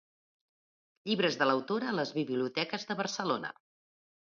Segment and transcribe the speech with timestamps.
[1.11, 3.59] Llibres de l'autora a les Biblioteques de Barcelona.